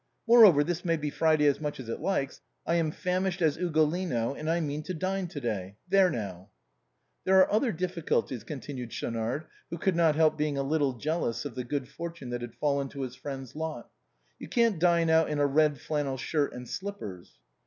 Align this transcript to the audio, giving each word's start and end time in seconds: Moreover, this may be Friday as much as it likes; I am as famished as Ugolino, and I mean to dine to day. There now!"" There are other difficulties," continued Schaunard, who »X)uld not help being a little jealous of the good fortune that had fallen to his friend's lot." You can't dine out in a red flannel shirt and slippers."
Moreover, 0.27 0.63
this 0.63 0.83
may 0.83 0.97
be 0.97 1.11
Friday 1.11 1.45
as 1.45 1.61
much 1.61 1.79
as 1.79 1.87
it 1.87 1.99
likes; 1.99 2.41
I 2.65 2.73
am 2.73 2.87
as 2.87 2.95
famished 2.95 3.39
as 3.39 3.55
Ugolino, 3.55 4.33
and 4.33 4.49
I 4.49 4.59
mean 4.59 4.81
to 4.81 4.95
dine 4.95 5.27
to 5.27 5.39
day. 5.39 5.75
There 5.87 6.09
now!"" 6.09 6.49
There 7.23 7.37
are 7.37 7.51
other 7.51 7.71
difficulties," 7.71 8.43
continued 8.43 8.91
Schaunard, 8.91 9.45
who 9.69 9.77
»X)uld 9.77 9.93
not 9.93 10.15
help 10.15 10.39
being 10.39 10.57
a 10.57 10.63
little 10.63 10.93
jealous 10.93 11.45
of 11.45 11.53
the 11.53 11.63
good 11.63 11.87
fortune 11.87 12.31
that 12.31 12.41
had 12.41 12.55
fallen 12.55 12.89
to 12.89 13.01
his 13.03 13.13
friend's 13.13 13.55
lot." 13.55 13.91
You 14.39 14.47
can't 14.47 14.79
dine 14.79 15.11
out 15.11 15.29
in 15.29 15.37
a 15.37 15.45
red 15.45 15.79
flannel 15.79 16.17
shirt 16.17 16.51
and 16.51 16.67
slippers." 16.67 17.35